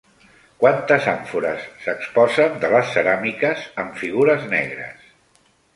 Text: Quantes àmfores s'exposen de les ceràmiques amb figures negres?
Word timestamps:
Quantes 0.61 1.09
àmfores 1.11 1.67
s'exposen 1.83 2.57
de 2.65 2.73
les 2.75 2.91
ceràmiques 2.97 3.69
amb 3.85 4.05
figures 4.05 4.53
negres? 4.57 5.11